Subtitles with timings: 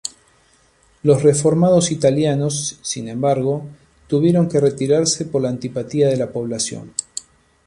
[1.03, 3.67] Los reformados italianos, sin embargo,
[4.07, 6.95] tuvieron que retirarse por la antipatía de la población.